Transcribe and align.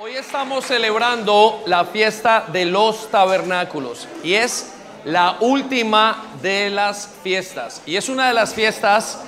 Hoy 0.00 0.14
estamos 0.14 0.64
celebrando 0.64 1.60
la 1.66 1.84
fiesta 1.84 2.44
de 2.52 2.64
los 2.64 3.10
tabernáculos 3.10 4.06
y 4.22 4.34
es 4.34 4.70
la 5.04 5.38
última 5.40 6.24
de 6.40 6.70
las 6.70 7.08
fiestas 7.24 7.82
y 7.84 7.96
es 7.96 8.08
una 8.08 8.28
de 8.28 8.34
las 8.34 8.54
fiestas 8.54 9.20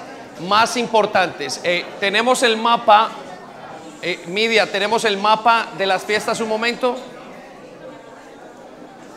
más 0.46 0.76
importantes. 0.76 1.60
Eh, 1.64 1.84
tenemos 1.98 2.44
el 2.44 2.56
mapa, 2.56 3.10
eh, 4.00 4.22
Midia, 4.28 4.70
tenemos 4.70 5.04
el 5.04 5.16
mapa 5.16 5.70
de 5.76 5.86
las 5.86 6.04
fiestas 6.04 6.40
un 6.40 6.48
momento. 6.48 6.96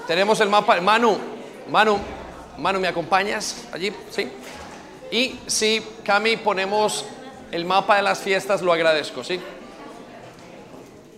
Tenemos 0.08 0.40
el 0.40 0.50
mapa, 0.50 0.82
Manu, 0.82 1.20
Manu, 1.70 2.00
Manu, 2.58 2.80
¿me 2.80 2.88
acompañas 2.88 3.68
allí? 3.72 3.94
Sí. 4.10 4.28
Y 5.12 5.40
si 5.46 5.86
Cami 6.04 6.36
ponemos 6.36 7.06
el 7.52 7.64
mapa 7.64 7.98
de 7.98 8.02
las 8.02 8.22
fiestas, 8.22 8.64
lo 8.64 8.74
agradezco, 8.74 9.24
¿sí? 9.24 9.40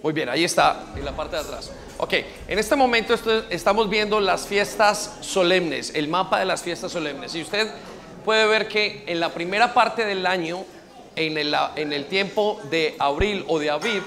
Muy 0.06 0.14
bien, 0.14 0.30
ahí 0.30 0.44
está, 0.44 0.84
en 0.96 1.04
la 1.04 1.14
parte 1.14 1.36
de 1.36 1.42
atrás. 1.42 1.72
Ok, 1.98 2.14
en 2.48 2.60
este 2.60 2.76
momento 2.76 3.16
estamos 3.50 3.90
viendo 3.90 4.20
las 4.20 4.46
fiestas 4.46 5.18
solemnes, 5.22 5.94
el 5.96 6.10
mapa 6.10 6.38
de 6.38 6.46
las 6.46 6.62
fiestas 6.62 6.92
solemnes. 6.92 7.34
Y 7.34 7.42
usted 7.42 7.72
puede 8.24 8.46
ver 8.46 8.68
que 8.68 9.04
en 9.08 9.20
la 9.20 9.34
primera 9.34 9.74
parte 9.74 10.06
del 10.06 10.28
año, 10.28 10.64
en 11.16 11.40
el, 11.40 11.56
en 11.76 11.92
el 11.92 12.06
tiempo 12.06 12.62
de 12.70 12.96
abril 13.00 13.46
o 13.48 13.58
de 13.58 13.72
abril, 13.72 14.04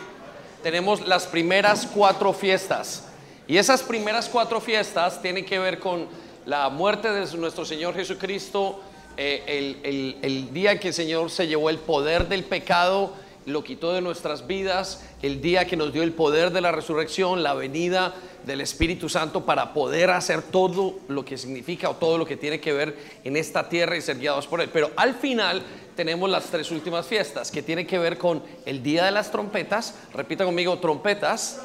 tenemos 0.63 1.05
las 1.05 1.27
primeras 1.27 1.89
cuatro 1.93 2.33
fiestas. 2.33 3.09
Y 3.49 3.57
esas 3.57 3.83
primeras 3.83 4.29
cuatro 4.29 4.61
fiestas 4.61 5.21
tienen 5.21 5.45
que 5.45 5.59
ver 5.59 5.81
con 5.81 6.07
la 6.47 6.69
muerte 6.69 7.11
de 7.11 7.27
nuestro 7.37 7.65
Señor 7.65 7.97
Jesucristo, 7.97 8.81
eh, 9.17 9.43
el, 9.49 9.81
el, 9.83 10.17
el 10.23 10.55
día 10.55 10.71
en 10.71 10.79
que 10.79 10.89
el 10.89 10.95
Señor 10.95 11.29
se 11.29 11.49
llevó 11.49 11.71
el 11.71 11.79
poder 11.79 12.29
del 12.29 12.45
pecado 12.45 13.15
lo 13.47 13.65
quitó 13.65 13.93
de 13.93 14.01
nuestras 14.01 14.47
vidas, 14.47 15.03
el 15.23 15.41
día 15.41 15.67
que 15.67 15.77
nos 15.77 15.93
dio 15.93 16.03
el 16.03 16.13
poder 16.13 16.51
de 16.51 16.61
la 16.61 16.73
resurrección, 16.73 17.43
la 17.43 17.55
venida 17.55 18.15
del 18.45 18.61
Espíritu 18.61 19.09
Santo 19.09 19.45
para 19.45 19.73
poder 19.73 20.11
hacer 20.11 20.43
todo 20.43 20.99
lo 21.09 21.25
que 21.25 21.39
significa 21.39 21.91
o 21.91 21.97
todo 21.97 22.19
lo 22.19 22.27
que 22.27 22.37
tiene 22.37 22.61
que 22.61 22.73
ver 22.73 22.97
en 23.25 23.37
esta 23.37 23.69
tierra 23.69 23.97
y 23.97 24.01
ser 24.01 24.19
guiados 24.19 24.47
por 24.47 24.61
Él. 24.61 24.71
Pero 24.73 24.91
al 24.97 25.15
final 25.15 25.63
tenemos 25.97 26.31
las 26.31 26.45
tres 26.45 26.71
últimas 26.71 27.07
fiestas 27.07 27.51
que 27.51 27.63
tienen 27.63 27.87
que 27.87 27.99
ver 27.99 28.19
con 28.19 28.43
el 28.67 28.83
día 28.83 29.05
de 29.05 29.11
las 29.11 29.31
trompetas, 29.31 29.95
repita 30.15 30.45
conmigo, 30.45 30.79
trompetas, 30.79 31.61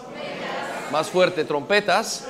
más 0.92 1.10
fuerte, 1.10 1.46
trompetas. 1.46 2.28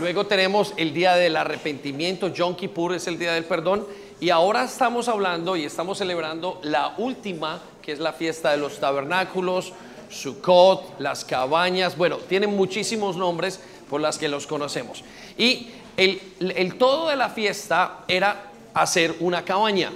Luego 0.00 0.26
tenemos 0.26 0.74
el 0.76 0.94
día 0.94 1.14
del 1.14 1.36
arrepentimiento, 1.36 2.28
Yom 2.28 2.54
Kippur 2.54 2.94
es 2.94 3.06
el 3.06 3.18
día 3.18 3.32
del 3.32 3.44
perdón. 3.44 3.86
Y 4.20 4.30
ahora 4.30 4.64
estamos 4.64 5.08
hablando 5.08 5.56
y 5.56 5.64
estamos 5.64 5.98
celebrando 5.98 6.58
la 6.62 6.94
última 6.98 7.60
que 7.88 7.92
es 7.92 8.00
la 8.00 8.12
fiesta 8.12 8.50
de 8.50 8.58
los 8.58 8.80
tabernáculos, 8.80 9.72
Sukkot, 10.10 11.00
las 11.00 11.24
cabañas, 11.24 11.96
bueno, 11.96 12.18
tienen 12.18 12.54
muchísimos 12.54 13.16
nombres 13.16 13.60
por 13.88 14.02
las 14.02 14.18
que 14.18 14.28
los 14.28 14.46
conocemos. 14.46 15.02
Y 15.38 15.70
el, 15.96 16.74
todo 16.78 17.08
de 17.08 17.16
la 17.16 17.30
fiesta 17.30 18.00
era 18.06 18.50
hacer 18.74 19.14
una 19.20 19.42
cabaña. 19.42 19.90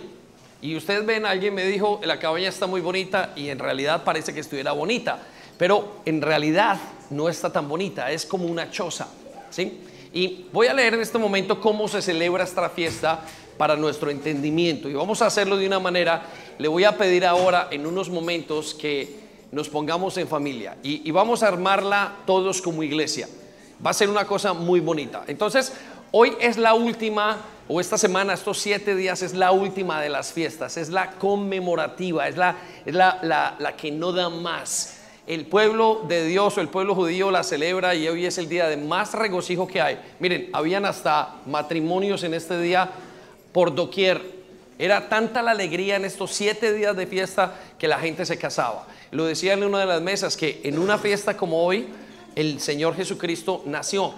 Y 0.63 0.75
ustedes 0.75 1.05
ven, 1.05 1.27
alguien 1.27 1.53
me 1.53 1.67
dijo, 1.67 2.01
la 2.03 2.19
cabaña 2.19 2.49
está 2.49 2.67
muy 2.67 2.81
bonita 2.81 3.35
y 3.37 3.51
en 3.51 3.59
realidad 3.59 4.05
parece 4.05 4.33
que 4.33 4.41
estuviera 4.41 4.73
bonita, 4.73 5.19
pero 5.59 6.01
en 6.07 6.23
realidad 6.23 6.79
no 7.11 7.29
está 7.29 7.53
tan 7.53 7.69
bonita, 7.69 8.11
es 8.11 8.25
como 8.25 8.47
una 8.47 8.71
choza, 8.71 9.09
¿sí? 9.51 9.83
Y 10.15 10.47
voy 10.51 10.69
a 10.69 10.73
leer 10.73 10.95
en 10.95 11.03
este 11.03 11.19
momento 11.19 11.61
cómo 11.61 11.87
se 11.89 12.01
celebra 12.01 12.45
esta 12.45 12.71
fiesta 12.71 13.21
para 13.57 13.77
nuestro 13.77 14.11
entendimiento. 14.11 14.89
Y 14.89 14.95
vamos 14.95 15.23
a 15.23 15.27
hacerlo 15.27 15.57
de 15.57 15.67
una 15.67 15.79
manera, 15.79 16.23
le 16.63 16.69
voy 16.69 16.85
a 16.85 16.97
pedir 16.97 17.27
ahora 17.27 17.67
en 17.73 17.85
unos 17.85 18.09
momentos 18.09 18.73
que 18.73 19.17
nos 19.51 19.69
pongamos 19.69 20.17
en 20.17 20.29
familia 20.29 20.77
y, 20.85 21.11
vamos 21.11 21.43
a 21.43 21.49
armarla 21.49 22.19
todos 22.25 22.63
como 22.63 22.85
iglesia. 22.85 23.29
Va 23.85 23.91
a 23.91 23.95
ser 23.95 24.09
una 24.09 24.25
cosa 24.29 24.53
muy 24.53 24.79
bonita. 24.79 25.25
Entonces, 25.27 25.73
hoy 26.13 26.37
es 26.41 26.59
la 26.59 26.75
última, 26.75 27.39
o 27.67 27.81
esta 27.81 27.99
semana, 27.99 28.35
estos 28.35 28.61
siete 28.61 28.95
días, 28.95 29.23
es 29.23 29.35
la 29.35 29.51
última 29.51 30.01
de 30.01 30.09
las 30.09 30.33
fiestas, 30.33 30.77
es 30.77 30.89
la 30.89 31.11
conmemorativa, 31.15 32.29
es 32.29 32.37
la, 32.37 32.57
es 32.87 32.95
la, 32.95 33.19
la, 33.23 33.57
la 33.59 33.75
que 33.75 33.91
no 33.91 34.13
da 34.13 34.29
más. 34.29 35.01
El 35.27 35.47
pueblo 35.47 36.03
de 36.07 36.25
Dios 36.27 36.57
o 36.59 36.61
el 36.61 36.69
pueblo 36.69 36.95
judío 36.95 37.33
la 37.33 37.43
celebra 37.43 37.97
y 37.97 38.07
hoy 38.07 38.25
es 38.25 38.39
el 38.39 38.49
día 38.49 38.69
de 38.69 38.77
más 38.77 39.15
regocijo 39.15 39.67
que 39.67 39.81
hay. 39.81 39.99
Miren, 40.21 40.49
habían 40.53 40.85
hasta 40.85 41.41
matrimonios 41.45 42.23
en 42.23 42.35
este 42.35 42.61
día 42.61 42.89
por 43.53 43.75
doquier. 43.75 44.42
Era 44.79 45.09
tanta 45.09 45.43
la 45.43 45.53
alegría 45.53 45.97
en 45.97 46.05
estos 46.05 46.33
siete 46.33 46.73
días 46.73 46.97
de 46.97 47.07
fiesta 47.07 47.55
que 47.79 47.89
la 47.89 47.99
gente 47.99 48.27
se 48.27 48.39
casaba. 48.39 48.87
Lo 49.11 49.25
decía 49.25 49.53
en 49.53 49.65
una 49.65 49.81
de 49.81 49.87
las 49.87 50.03
mesas 50.03 50.37
que 50.37 50.61
en 50.65 50.79
una 50.79 50.99
fiesta 50.99 51.37
como 51.37 51.65
hoy, 51.65 51.87
el 52.35 52.61
Señor 52.61 52.97
Jesucristo 52.97 53.63
nació. 53.67 54.15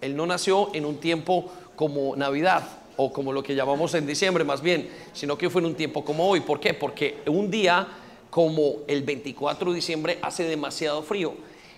Él 0.00 0.16
no 0.16 0.26
nació 0.26 0.70
en 0.74 0.86
un 0.86 0.98
tiempo 0.98 1.52
como 1.76 2.16
Navidad 2.16 2.62
o 2.96 3.12
como 3.12 3.32
lo 3.32 3.42
que 3.42 3.54
llamamos 3.54 3.94
en 3.94 4.06
diciembre 4.06 4.44
más 4.44 4.60
bien, 4.60 4.90
sino 5.12 5.38
que 5.38 5.50
fue 5.50 5.60
en 5.60 5.66
un 5.66 5.74
tiempo 5.74 6.04
como 6.04 6.28
hoy. 6.28 6.40
¿Por 6.40 6.58
qué? 6.58 6.74
Porque 6.74 7.18
un 7.26 7.50
día 7.50 7.86
como 8.30 8.78
el 8.86 9.02
24 9.02 9.70
de 9.70 9.76
diciembre 9.76 10.18
hace 10.22 10.44
demasiado 10.44 11.02
frío. 11.02 11.34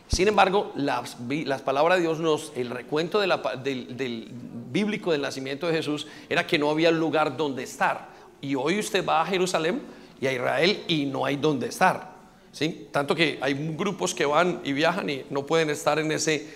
Sin 0.09 0.27
embargo, 0.27 0.73
las, 0.75 1.15
palabras 1.63 1.99
de 1.99 2.03
Dios 2.03 2.19
nos, 2.19 2.53
el 2.57 2.71
recuento 2.71 3.21
del, 3.21 4.29
bíblico 4.73 5.13
del 5.13 5.23
nacimiento 5.23 5.69
de 5.69 5.75
Jesús 5.75 6.07
era 6.29 6.47
que 6.47 6.59
no 6.59 6.69
había 6.71 6.91
lugar 6.91 7.37
donde 7.37 7.63
estar. 7.63 8.10
Y 8.41 8.55
hoy 8.55 8.79
usted 8.79 9.05
va 9.05 9.23
a 9.23 9.27
Jerusalén 9.27 9.83
y 10.21 10.27
a 10.27 10.33
Israel 10.33 10.83
y 10.89 11.07
no 11.07 11.25
hay 11.25 11.37
donde 11.37 11.69
estar. 11.69 12.11
¿sí? 12.53 12.89
Tanto 12.91 13.15
que 13.15 13.39
hay 13.41 13.55
grupos 13.77 14.15
que 14.15 14.27
van 14.27 14.61
y 14.65 14.73
viajan 14.73 15.09
y 15.09 15.25
no 15.31 15.47
pueden 15.47 15.71
estar 15.71 15.99
en 15.99 16.11
ese, 16.13 16.49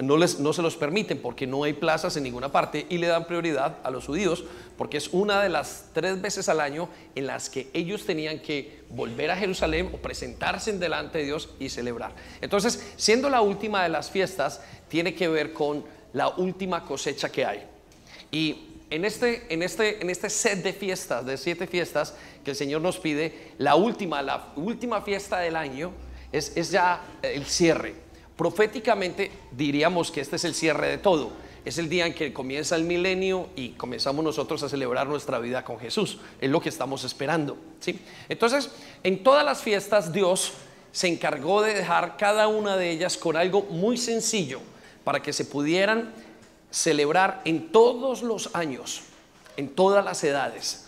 no, 0.00 0.16
les, 0.16 0.38
no 0.38 0.52
se 0.52 0.62
los 0.62 0.76
permiten 0.76 1.18
porque 1.18 1.46
no 1.46 1.64
hay 1.64 1.72
plazas 1.72 2.16
en 2.16 2.22
ninguna 2.22 2.50
parte 2.50 2.86
y 2.88 2.98
le 2.98 3.08
dan 3.08 3.26
prioridad 3.26 3.78
a 3.82 3.90
los 3.90 4.06
judíos 4.06 4.44
porque 4.76 4.96
es 4.96 5.08
una 5.08 5.42
de 5.42 5.48
las 5.48 5.86
tres 5.92 6.20
veces 6.20 6.48
al 6.48 6.60
año 6.60 6.88
en 7.14 7.26
las 7.26 7.50
que 7.50 7.68
ellos 7.72 8.06
tenían 8.06 8.38
que 8.38 8.82
volver 8.90 9.30
a 9.30 9.36
Jerusalén 9.36 9.90
o 9.92 9.96
presentarse 9.98 10.72
delante 10.78 11.18
de 11.18 11.24
Dios 11.24 11.50
y 11.58 11.68
celebrar. 11.68 12.14
Entonces, 12.40 12.92
siendo 12.96 13.28
la 13.28 13.40
última 13.40 13.82
de 13.82 13.88
las 13.88 14.10
fiestas, 14.10 14.60
tiene 14.88 15.14
que 15.14 15.28
ver 15.28 15.52
con 15.52 15.84
la 16.12 16.28
última 16.28 16.84
cosecha 16.84 17.28
que 17.30 17.44
hay. 17.44 17.66
Y 18.30 18.77
en 18.90 19.04
este, 19.04 19.52
en, 19.52 19.62
este, 19.62 20.00
en 20.00 20.10
este 20.10 20.30
set 20.30 20.62
de 20.62 20.72
fiestas, 20.72 21.24
de 21.26 21.36
siete 21.36 21.66
fiestas 21.66 22.14
que 22.44 22.50
el 22.50 22.56
Señor 22.56 22.80
nos 22.80 22.98
pide, 22.98 23.52
la 23.58 23.74
última, 23.74 24.22
la 24.22 24.52
última 24.56 25.02
fiesta 25.02 25.38
del 25.38 25.56
año 25.56 25.92
es, 26.32 26.56
es 26.56 26.70
ya 26.70 27.02
el 27.22 27.44
cierre 27.46 28.08
Proféticamente 28.38 29.32
diríamos 29.50 30.12
que 30.12 30.20
este 30.20 30.36
es 30.36 30.44
el 30.44 30.54
cierre 30.54 30.86
de 30.86 30.98
todo. 30.98 31.32
Es 31.64 31.76
el 31.76 31.88
día 31.88 32.06
en 32.06 32.14
que 32.14 32.32
comienza 32.32 32.76
el 32.76 32.84
milenio 32.84 33.48
y 33.56 33.70
comenzamos 33.70 34.24
nosotros 34.24 34.62
a 34.62 34.68
celebrar 34.68 35.08
nuestra 35.08 35.40
vida 35.40 35.64
con 35.64 35.80
Jesús. 35.80 36.20
Es 36.40 36.48
lo 36.48 36.60
que 36.60 36.68
estamos 36.68 37.02
esperando. 37.02 37.58
¿sí? 37.80 37.98
Entonces, 38.28 38.70
en 39.02 39.24
todas 39.24 39.44
las 39.44 39.60
fiestas 39.60 40.12
Dios 40.12 40.52
se 40.92 41.08
encargó 41.08 41.62
de 41.62 41.74
dejar 41.74 42.16
cada 42.16 42.46
una 42.46 42.76
de 42.76 42.92
ellas 42.92 43.16
con 43.16 43.36
algo 43.36 43.62
muy 43.62 43.96
sencillo 43.96 44.60
para 45.02 45.20
que 45.20 45.32
se 45.32 45.44
pudieran 45.44 46.14
celebrar 46.70 47.40
en 47.44 47.70
todos 47.70 48.22
los 48.22 48.54
años, 48.54 49.02
en 49.56 49.68
todas 49.68 50.04
las 50.04 50.22
edades. 50.24 50.86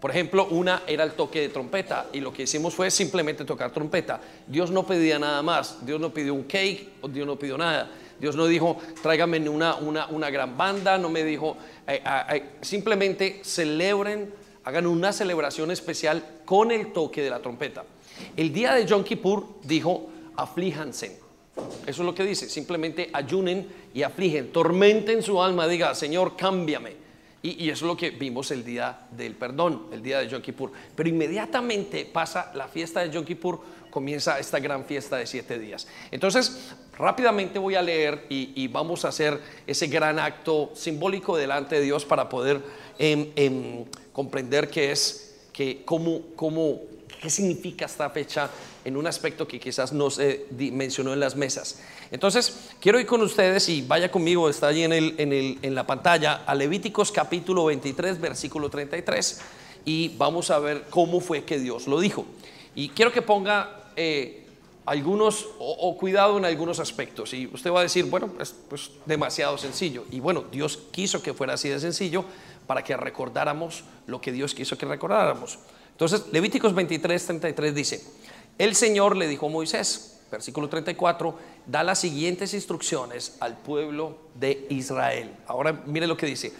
Por 0.00 0.10
ejemplo, 0.10 0.46
una 0.50 0.82
era 0.86 1.04
el 1.04 1.12
toque 1.12 1.40
de 1.40 1.48
trompeta 1.48 2.06
y 2.12 2.20
lo 2.20 2.32
que 2.32 2.42
hicimos 2.42 2.74
fue 2.74 2.90
simplemente 2.90 3.44
tocar 3.44 3.72
trompeta. 3.72 4.20
Dios 4.46 4.70
no 4.70 4.86
pedía 4.86 5.18
nada 5.18 5.42
más, 5.42 5.84
Dios 5.84 6.00
no 6.00 6.12
pidió 6.12 6.34
un 6.34 6.44
cake, 6.44 7.00
Dios 7.10 7.26
no 7.26 7.36
pidió 7.38 7.56
nada. 7.56 7.90
Dios 8.20 8.36
no 8.36 8.46
dijo, 8.46 8.78
tráigame 9.02 9.46
una, 9.48 9.74
una, 9.76 10.06
una 10.06 10.30
gran 10.30 10.56
banda, 10.56 10.96
no 10.96 11.08
me 11.10 11.22
dijo, 11.22 11.56
eh, 11.86 12.00
ah, 12.04 12.26
eh, 12.34 12.56
simplemente 12.62 13.40
celebren, 13.42 14.32
hagan 14.64 14.86
una 14.86 15.12
celebración 15.12 15.70
especial 15.70 16.22
con 16.44 16.70
el 16.70 16.92
toque 16.92 17.22
de 17.22 17.30
la 17.30 17.40
trompeta. 17.40 17.84
El 18.36 18.52
día 18.52 18.74
de 18.74 18.86
Yom 18.86 19.04
Kippur 19.04 19.46
dijo, 19.62 20.08
aflíjanse. 20.36 21.25
Eso 21.86 22.02
es 22.02 22.06
lo 22.06 22.14
que 22.14 22.24
dice, 22.24 22.48
simplemente 22.48 23.10
ayunen 23.12 23.66
y 23.94 24.02
afligen, 24.02 24.52
tormenten 24.52 25.22
su 25.22 25.42
alma, 25.42 25.66
diga, 25.66 25.94
Señor, 25.94 26.36
cámbiame. 26.36 27.06
Y, 27.42 27.70
eso 27.70 27.84
es 27.84 27.88
lo 27.88 27.96
que 27.96 28.10
vimos 28.10 28.50
el 28.50 28.64
día 28.64 29.06
del 29.12 29.36
perdón, 29.36 29.86
el 29.92 30.02
día 30.02 30.18
de 30.18 30.28
Yom 30.28 30.42
Kippur. 30.42 30.72
Pero 30.96 31.08
inmediatamente 31.08 32.04
pasa 32.04 32.50
la 32.54 32.66
fiesta 32.66 33.00
de 33.00 33.10
Yom 33.10 33.24
Kippur, 33.24 33.60
comienza 33.88 34.38
esta 34.40 34.58
gran 34.58 34.84
fiesta 34.84 35.16
de 35.16 35.26
siete 35.26 35.56
días. 35.56 35.86
Entonces, 36.10 36.74
rápidamente 36.98 37.60
voy 37.60 37.76
a 37.76 37.82
leer 37.82 38.26
y, 38.28 38.66
vamos 38.68 39.04
a 39.04 39.08
hacer 39.08 39.40
ese 39.64 39.86
gran 39.86 40.18
acto 40.18 40.72
simbólico 40.74 41.36
delante 41.36 41.76
de 41.76 41.82
Dios 41.82 42.04
para 42.04 42.28
poder 42.28 42.60
em, 42.98 43.30
em, 43.36 43.84
comprender 44.12 44.68
qué 44.68 44.90
es, 44.90 45.36
cómo, 45.84 46.22
cómo, 46.34 46.80
qué 47.22 47.30
significa 47.30 47.86
esta 47.86 48.10
fecha 48.10 48.50
en 48.86 48.96
un 48.96 49.08
aspecto 49.08 49.48
que 49.48 49.58
quizás 49.58 49.92
no 49.92 50.10
se 50.10 50.46
mencionó 50.72 51.12
en 51.12 51.18
las 51.18 51.34
mesas. 51.34 51.80
Entonces, 52.12 52.70
quiero 52.80 53.00
ir 53.00 53.06
con 53.06 53.20
ustedes 53.20 53.68
y 53.68 53.82
vaya 53.82 54.12
conmigo, 54.12 54.48
está 54.48 54.68
allí 54.68 54.84
en, 54.84 55.74
la 55.74 55.84
pantalla, 55.84 56.44
a 56.46 56.54
Levíticos 56.54 57.10
capítulo 57.10 57.64
23, 57.64 58.20
versículo 58.20 58.70
33, 58.70 59.40
y 59.84 60.14
vamos 60.16 60.52
a 60.52 60.60
ver 60.60 60.84
cómo 60.88 61.20
fue 61.20 61.42
que 61.42 61.58
Dios 61.58 61.88
lo 61.88 61.98
dijo. 61.98 62.26
Y 62.76 62.90
quiero 62.90 63.10
que 63.10 63.22
ponga 63.22 63.90
eh, 63.96 64.46
algunos, 64.86 65.48
o, 65.58 65.96
cuidado 65.98 66.38
en 66.38 66.44
algunos 66.44 66.78
aspectos. 66.78 67.34
Y 67.34 67.48
usted 67.48 67.72
va 67.72 67.80
a 67.80 67.82
decir, 67.82 68.04
bueno, 68.04 68.30
es 68.40 68.54
pues, 68.68 68.92
demasiado 69.04 69.58
sencillo. 69.58 70.04
Y 70.12 70.20
bueno, 70.20 70.44
Dios 70.52 70.78
quiso 70.92 71.20
que 71.24 71.34
fuera 71.34 71.54
así 71.54 71.68
de 71.68 71.80
sencillo 71.80 72.24
para 72.68 72.84
que 72.84 72.96
recordáramos 72.96 73.82
lo 74.06 74.20
que 74.20 74.30
Dios 74.30 74.54
quiso 74.54 74.78
que 74.78 74.86
recordáramos. 74.86 75.58
Entonces, 75.90 76.26
Levíticos 76.30 76.74
23, 76.74 77.26
33 77.26 77.74
dice, 77.74 78.04
el 78.58 78.74
Señor 78.74 79.16
le 79.16 79.28
dijo 79.28 79.46
a 79.46 79.50
Moisés, 79.50 80.18
versículo 80.30 80.68
34, 80.68 81.34
da 81.66 81.82
las 81.82 81.98
siguientes 81.98 82.54
instrucciones 82.54 83.36
al 83.40 83.56
pueblo 83.56 84.16
de 84.34 84.66
Israel. 84.70 85.30
Ahora 85.46 85.82
mire 85.86 86.06
lo 86.06 86.16
que 86.16 86.26
dice, 86.26 86.52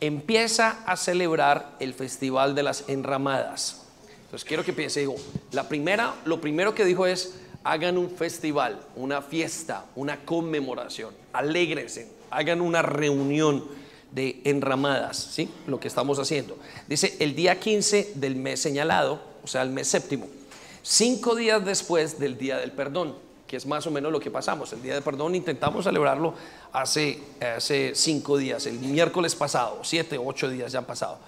empieza 0.00 0.82
a 0.86 0.96
celebrar 0.96 1.76
el 1.78 1.94
festival 1.94 2.54
de 2.54 2.62
las 2.62 2.88
enramadas. 2.88 3.82
Entonces 4.24 4.46
quiero 4.46 4.64
que 4.64 4.72
piense, 4.72 5.00
digo, 5.00 5.16
la 5.52 5.68
primera, 5.68 6.14
lo 6.24 6.40
primero 6.40 6.74
que 6.74 6.84
dijo 6.84 7.06
es, 7.06 7.34
hagan 7.64 7.98
un 7.98 8.10
festival, 8.10 8.80
una 8.96 9.22
fiesta, 9.22 9.84
una 9.94 10.24
conmemoración, 10.24 11.14
alégrense, 11.32 12.10
hagan 12.30 12.60
una 12.60 12.82
reunión 12.82 13.64
de 14.10 14.40
enramadas, 14.44 15.16
¿sí? 15.16 15.48
Lo 15.66 15.78
que 15.80 15.88
estamos 15.88 16.18
haciendo. 16.18 16.58
Dice, 16.88 17.16
el 17.20 17.34
día 17.34 17.58
15 17.58 18.12
del 18.16 18.36
mes 18.36 18.60
señalado, 18.60 19.20
o 19.42 19.46
sea, 19.46 19.62
el 19.62 19.70
mes 19.70 19.88
séptimo, 19.88 20.26
cinco 20.82 21.34
días 21.34 21.64
después 21.64 22.18
del 22.18 22.36
día 22.38 22.58
del 22.58 22.72
perdón, 22.72 23.16
que 23.46 23.56
es 23.56 23.66
más 23.66 23.86
o 23.86 23.90
menos 23.90 24.12
lo 24.12 24.20
que 24.20 24.30
pasamos. 24.30 24.72
El 24.72 24.82
día 24.82 24.94
del 24.94 25.02
perdón 25.02 25.34
intentamos 25.34 25.84
celebrarlo 25.84 26.34
hace, 26.72 27.20
hace 27.40 27.92
cinco 27.94 28.36
días, 28.36 28.66
el 28.66 28.78
miércoles 28.78 29.34
pasado, 29.34 29.80
siete, 29.82 30.18
ocho 30.18 30.48
días 30.48 30.72
ya 30.72 30.78
han 30.78 30.84
pasado. 30.84 31.18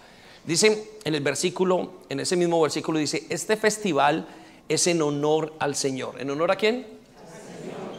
Dice 0.44 0.98
en 1.04 1.14
el 1.14 1.22
versículo, 1.22 1.92
en 2.08 2.20
ese 2.20 2.36
mismo 2.36 2.60
versículo 2.60 2.98
dice, 2.98 3.26
este 3.30 3.56
festival 3.56 4.26
es 4.68 4.86
en 4.86 5.00
honor 5.00 5.54
al 5.58 5.74
Señor. 5.74 6.20
¿En 6.20 6.30
honor 6.30 6.50
a 6.50 6.56
quién? 6.56 6.86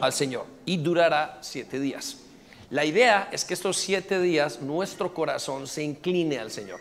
Al 0.01 0.13
Señor. 0.13 0.46
Y 0.66 0.78
durará 0.78 1.40
siete 1.42 1.80
días. 1.80 2.18
La 2.69 2.86
idea 2.86 3.30
es 3.31 3.46
que 3.46 3.54
estos 3.54 3.78
siete 3.78 4.19
días 4.19 4.62
nuestro 4.62 5.13
corazón 5.13 5.68
se 5.68 5.84
incline 5.84 6.40
al 6.40 6.51
Señor. 6.51 6.80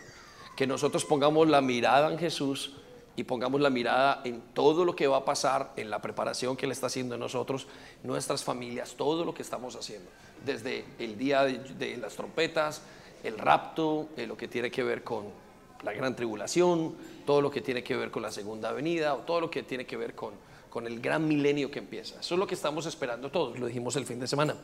Que 0.55 0.67
nosotros 0.67 1.05
pongamos 1.05 1.47
la 1.47 1.61
mirada 1.61 2.11
en 2.11 2.17
Jesús 2.17 2.73
y 3.15 3.23
pongamos 3.23 3.61
la 3.61 3.69
mirada 3.69 4.21
en 4.23 4.41
todo 4.53 4.83
lo 4.83 4.95
que 4.95 5.07
va 5.07 5.17
a 5.17 5.25
pasar, 5.25 5.71
en 5.77 5.89
la 5.89 6.01
preparación 6.01 6.57
que 6.57 6.65
Él 6.65 6.71
está 6.71 6.87
haciendo 6.87 7.15
en 7.15 7.21
nosotros, 7.21 7.67
nuestras 8.03 8.43
familias, 8.43 8.95
todo 8.97 9.23
lo 9.23 9.33
que 9.33 9.41
estamos 9.41 9.75
haciendo. 9.75 10.09
Desde 10.45 10.85
el 10.99 11.17
día 11.17 11.43
de, 11.43 11.97
las 11.97 12.15
trompetas, 12.15 12.81
el 13.23 13.37
rapto, 13.37 14.09
eh, 14.17 14.27
lo 14.27 14.35
que 14.35 14.47
tiene 14.47 14.69
que 14.69 14.83
ver 14.83 15.03
con 15.03 15.25
la 15.83 15.93
gran 15.93 16.15
tribulación, 16.15 16.95
todo 17.25 17.41
lo 17.41 17.49
que 17.51 17.61
tiene 17.61 17.83
que 17.83 17.95
ver 17.95 18.11
con 18.11 18.21
la 18.21 18.31
segunda 18.31 18.71
venida, 18.71 19.13
o 19.13 19.19
todo 19.19 19.41
lo 19.41 19.49
que 19.49 19.63
tiene 19.63 19.85
que 19.85 19.97
ver 19.97 20.13
con, 20.13 20.33
con 20.69 20.85
el 20.87 20.99
gran 20.99 21.27
milenio 21.27 21.71
que 21.71 21.79
empieza. 21.79 22.19
Eso 22.19 22.35
es 22.35 22.39
lo 22.39 22.47
que 22.47 22.55
estamos 22.55 22.85
esperando 22.85 23.31
todos, 23.31 23.57
lo 23.57 23.67
dijimos 23.67 23.95
el 23.95 24.05
fin 24.05 24.19
de 24.19 24.27
semana. 24.27 24.55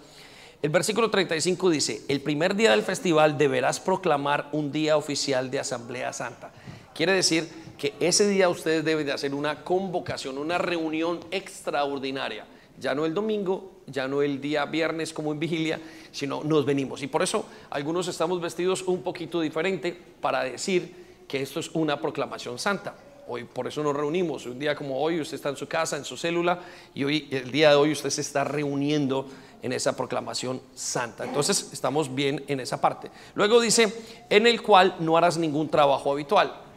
El 0.61 0.69
versículo 0.69 1.09
35 1.09 1.69
dice, 1.71 2.03
el 2.07 2.21
primer 2.21 2.55
día 2.55 2.71
del 2.71 2.83
festival 2.83 3.35
deberás 3.35 3.79
proclamar 3.79 4.49
un 4.51 4.71
día 4.71 4.95
oficial 4.95 5.49
de 5.49 5.59
Asamblea 5.59 6.13
Santa. 6.13 6.51
Quiere 6.93 7.13
decir 7.13 7.49
que 7.81 7.95
ese 7.99 8.27
día 8.27 8.47
ustedes 8.47 8.85
deben 8.85 9.07
de 9.07 9.11
hacer 9.11 9.33
una 9.33 9.63
convocación, 9.63 10.37
una 10.37 10.59
reunión 10.59 11.19
extraordinaria. 11.31 12.45
Ya 12.79 12.93
no 12.93 13.07
el 13.07 13.13
domingo, 13.15 13.71
ya 13.87 14.07
no 14.07 14.21
el 14.21 14.39
día 14.39 14.65
viernes 14.65 15.11
como 15.11 15.31
en 15.31 15.39
vigilia, 15.39 15.81
sino 16.11 16.43
nos 16.43 16.63
venimos. 16.63 17.01
Y 17.01 17.07
por 17.07 17.23
eso 17.23 17.43
algunos 17.71 18.07
estamos 18.07 18.39
vestidos 18.39 18.83
un 18.83 19.01
poquito 19.01 19.41
diferente 19.41 19.97
para 20.21 20.43
decir 20.43 21.23
que 21.27 21.41
esto 21.41 21.59
es 21.59 21.71
una 21.73 21.99
proclamación 21.99 22.59
santa. 22.59 22.93
Hoy 23.27 23.45
por 23.45 23.65
eso 23.65 23.81
nos 23.81 23.95
reunimos. 23.95 24.45
Un 24.45 24.59
día 24.59 24.75
como 24.75 25.01
hoy 25.01 25.19
usted 25.19 25.33
está 25.33 25.49
en 25.49 25.57
su 25.57 25.67
casa, 25.67 25.97
en 25.97 26.05
su 26.05 26.17
célula, 26.17 26.59
y 26.93 27.03
hoy 27.03 27.27
el 27.31 27.51
día 27.51 27.71
de 27.71 27.77
hoy 27.77 27.93
usted 27.93 28.11
se 28.11 28.21
está 28.21 28.43
reuniendo 28.43 29.25
en 29.63 29.73
esa 29.73 29.97
proclamación 29.97 30.61
santa. 30.75 31.23
Entonces 31.23 31.71
estamos 31.73 32.13
bien 32.13 32.43
en 32.47 32.59
esa 32.59 32.79
parte. 32.79 33.09
Luego 33.33 33.59
dice, 33.59 33.91
en 34.29 34.45
el 34.45 34.61
cual 34.61 34.97
no 34.99 35.17
harás 35.17 35.39
ningún 35.39 35.67
trabajo 35.67 36.11
habitual. 36.11 36.69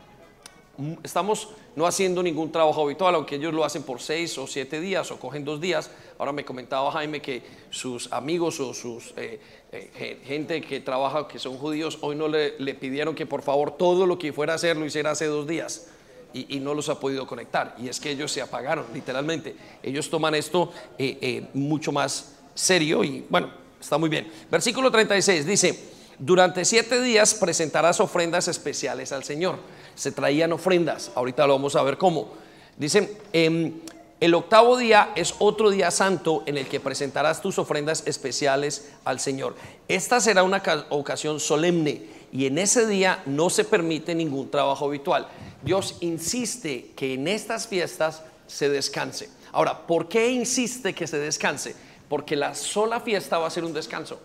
Mm, 0.77 0.95
estamos 1.05 1.49
no 1.77 1.87
haciendo 1.87 2.23
ningún 2.23 2.51
trabajo 2.51 2.83
habitual, 2.83 3.15
aunque 3.15 3.37
ellos 3.37 3.55
lo 3.55 3.65
hacen 3.65 3.83
por 3.83 4.01
seis 4.01 4.37
o 4.39 4.47
siete 4.47 4.81
días 4.81 5.11
o 5.11 5.19
cogen 5.19 5.45
dos 5.45 5.61
días. 5.61 5.91
Ahora 6.19 6.33
me 6.33 6.45
comentaba 6.45 6.91
Jaime 6.93 7.23
que 7.23 7.43
sus 7.71 8.13
amigos 8.13 8.59
o 8.61 8.75
sus 8.75 9.15
eh, 9.17 9.39
eh, 9.73 10.21
gente 10.25 10.61
que 10.61 10.81
trabaja, 10.81 11.29
que 11.29 11.39
son 11.39 11.57
judíos, 11.59 11.99
hoy 12.01 12.17
no 12.17 12.29
le, 12.29 12.53
pidieron 12.75 13.15
que 13.15 13.27
por 13.27 13.43
favor 13.43 13.77
todo 13.77 14.07
lo 14.07 14.19
que 14.19 14.33
fuera 14.33 14.55
a 14.55 14.57
hacer 14.57 14.77
lo 14.77 14.85
hiciera 14.85 15.13
hace 15.13 15.27
dos 15.27 15.47
días. 15.47 15.89
Y, 16.37 16.59
no 16.59 16.75
los 16.75 16.89
ha 16.89 16.99
podido 16.99 17.29
conectar. 17.29 17.77
Y 17.79 17.87
es 17.87 18.01
que 18.01 18.11
ellos 18.11 18.33
se 18.33 18.43
apagaron, 18.43 18.87
literalmente. 18.93 19.55
Ellos 19.85 20.11
toman 20.11 20.35
esto 20.35 20.73
eh, 20.99 21.47
mucho 21.55 21.93
más 21.93 22.35
serio 22.55 23.05
y 23.05 23.25
bueno, 23.29 23.51
está 23.81 23.99
muy 23.99 24.09
bien. 24.09 24.33
Versículo 24.51 24.91
36 24.91 25.47
dice, 25.47 25.79
durante 26.19 26.65
siete 26.65 27.01
días 27.01 27.35
presentarás 27.35 28.01
ofrendas 28.01 28.49
especiales 28.49 29.13
al 29.13 29.25
Señor. 29.25 29.59
Se 29.95 30.13
traían 30.13 30.53
ofrendas, 30.53 31.11
ahorita 31.15 31.47
lo 31.47 31.55
vamos 31.55 31.77
a 31.77 31.83
ver 31.83 31.99
cómo. 31.99 32.33
Dice, 32.77 33.19
em, 33.33 33.81
el 34.21 34.35
octavo 34.35 34.77
día 34.77 35.11
es 35.17 35.35
otro 35.39 35.71
día 35.71 35.91
santo 35.91 36.45
en 36.47 36.57
el 36.57 36.67
que 36.67 36.81
presentarás 36.81 37.43
tus 37.43 37.59
ofrendas 37.59 38.05
especiales 38.07 38.91
al 39.05 39.21
Señor. 39.21 39.57
Esta 39.89 40.21
será 40.21 40.43
una 40.43 40.63
ocasión 40.91 41.41
solemne 41.41 42.03
y 42.33 42.47
en 42.47 42.59
ese 42.59 42.87
día 42.87 43.23
no 43.27 43.51
se 43.51 43.65
permite 43.65 44.15
ningún 44.15 44.51
trabajo 44.51 44.87
habitual. 44.87 45.29
Dios 45.63 45.99
insiste 46.01 46.93
que 46.97 47.15
en 47.15 47.29
estas 47.29 47.67
fiestas 47.67 48.23
se 48.47 48.69
descanse. 48.69 49.29
Ahora, 49.53 49.87
¿por 49.87 50.09
qué 50.09 50.31
insiste 50.31 50.95
que 50.95 51.07
se 51.07 51.19
descanse? 51.19 51.77
Porque 52.09 52.35
la 52.35 52.55
sola 52.55 53.01
fiesta 53.01 53.39
va 53.39 53.47
a 53.47 53.51
ser 53.51 53.65
un 53.65 53.73
descanso. 53.73 54.21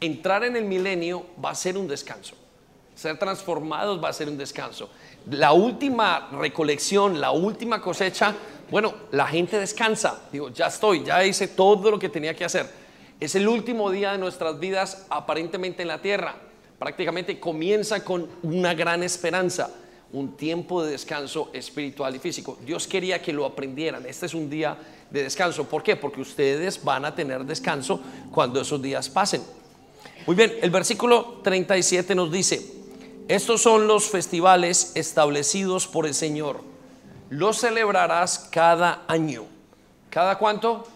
Entrar 0.00 0.44
en 0.44 0.56
el 0.56 0.64
milenio 0.64 1.26
va 1.42 1.50
a 1.50 1.54
ser 1.54 1.76
un 1.76 1.88
descanso. 1.88 2.34
Ser 2.94 3.18
transformados 3.18 4.02
va 4.02 4.08
a 4.08 4.12
ser 4.12 4.28
un 4.28 4.38
descanso. 4.38 4.90
La 5.30 5.52
última 5.52 6.30
recolección, 6.32 7.20
la 7.20 7.30
última 7.30 7.80
cosecha 7.80 8.34
bueno, 8.70 8.94
la 9.12 9.26
gente 9.26 9.58
descansa. 9.58 10.22
Digo, 10.32 10.48
ya 10.50 10.66
estoy, 10.66 11.04
ya 11.04 11.24
hice 11.24 11.48
todo 11.48 11.90
lo 11.90 11.98
que 11.98 12.08
tenía 12.08 12.34
que 12.34 12.44
hacer. 12.44 12.68
Es 13.20 13.34
el 13.34 13.46
último 13.46 13.90
día 13.90 14.12
de 14.12 14.18
nuestras 14.18 14.58
vidas 14.58 15.06
aparentemente 15.08 15.82
en 15.82 15.88
la 15.88 16.02
tierra. 16.02 16.34
Prácticamente 16.78 17.38
comienza 17.38 18.04
con 18.04 18.28
una 18.42 18.74
gran 18.74 19.02
esperanza, 19.02 19.70
un 20.12 20.36
tiempo 20.36 20.82
de 20.82 20.90
descanso 20.92 21.50
espiritual 21.52 22.16
y 22.16 22.18
físico. 22.18 22.58
Dios 22.66 22.86
quería 22.86 23.22
que 23.22 23.32
lo 23.32 23.46
aprendieran. 23.46 24.04
Este 24.04 24.26
es 24.26 24.34
un 24.34 24.50
día 24.50 24.76
de 25.10 25.22
descanso. 25.22 25.64
¿Por 25.68 25.82
qué? 25.82 25.94
Porque 25.96 26.20
ustedes 26.20 26.82
van 26.82 27.04
a 27.04 27.14
tener 27.14 27.44
descanso 27.44 28.00
cuando 28.32 28.60
esos 28.60 28.82
días 28.82 29.08
pasen. 29.08 29.42
Muy 30.26 30.36
bien, 30.36 30.54
el 30.60 30.70
versículo 30.70 31.40
37 31.42 32.14
nos 32.14 32.32
dice, 32.32 32.72
estos 33.28 33.62
son 33.62 33.86
los 33.86 34.10
festivales 34.10 34.92
establecidos 34.94 35.86
por 35.86 36.06
el 36.06 36.14
Señor 36.14 36.76
lo 37.30 37.52
celebrarás 37.52 38.48
cada 38.50 39.02
año. 39.08 39.44
¿Cada 40.10 40.38
cuánto? 40.38 40.86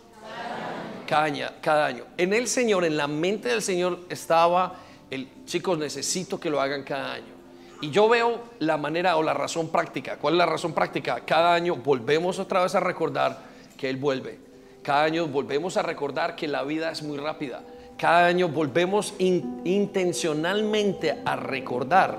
Cada 1.07 1.25
año. 1.25 1.49
cada 1.61 1.87
año. 1.87 2.05
En 2.17 2.33
el 2.33 2.47
Señor, 2.47 2.85
en 2.85 2.97
la 2.97 3.09
mente 3.09 3.49
del 3.49 3.63
Señor 3.63 4.01
estaba 4.09 4.75
el, 5.11 5.29
chicos, 5.45 5.77
necesito 5.77 6.39
que 6.39 6.49
lo 6.49 6.61
hagan 6.61 6.85
cada 6.85 7.15
año. 7.15 7.41
Y 7.81 7.91
yo 7.91 8.09
veo 8.09 8.45
la 8.61 8.77
manera 8.77 9.17
o 9.17 9.23
la 9.23 9.35
razón 9.35 9.71
práctica. 9.71 10.19
¿Cuál 10.19 10.35
es 10.35 10.39
la 10.39 10.47
razón 10.47 10.73
práctica? 10.73 11.21
Cada 11.27 11.55
año 11.55 11.75
volvemos 11.77 12.39
otra 12.39 12.63
vez 12.63 12.75
a 12.77 12.81
recordar 12.81 13.43
que 13.77 13.91
Él 13.91 13.97
vuelve. 13.97 14.39
Cada 14.83 15.03
año 15.03 15.27
volvemos 15.27 15.77
a 15.77 15.83
recordar 15.83 16.37
que 16.37 16.47
la 16.47 16.63
vida 16.63 16.93
es 16.93 17.03
muy 17.03 17.19
rápida. 17.19 17.63
Cada 18.01 18.27
año 18.27 18.49
volvemos 18.49 19.15
intencionalmente 19.19 21.19
a 21.23 21.37
recordar 21.37 22.19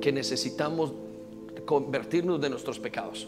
que 0.00 0.12
necesitamos 0.12 0.92
convertirnos 1.64 2.40
de 2.40 2.50
nuestros 2.50 2.78
pecados 2.78 3.26